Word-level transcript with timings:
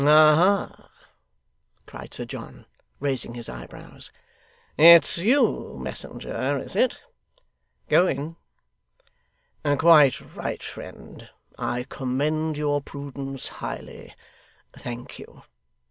'Aha!' 0.03 0.87
cried 1.85 2.11
Sir 2.11 2.25
John, 2.25 2.65
raising 2.99 3.35
his 3.35 3.47
eyebrows. 3.47 4.11
'It's 4.75 5.19
you, 5.19 5.77
messenger, 5.79 6.57
is 6.57 6.75
it? 6.75 6.99
Go 7.87 8.07
in. 8.07 8.35
Quite 9.77 10.19
right, 10.35 10.63
friend. 10.63 11.29
I 11.59 11.85
commend 11.87 12.57
your 12.57 12.81
prudence 12.81 13.47
highly. 13.61 14.15
Thank 14.75 15.19
you. 15.19 15.43